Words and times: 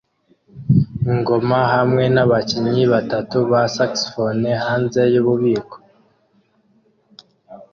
Ingoma 1.11 1.59
hamwe 1.73 2.03
nabakinnyi 2.13 2.83
batatu 2.93 3.37
ba 3.51 3.61
saxofone 3.75 4.49
hanze 4.65 5.01
yububiko 5.13 5.75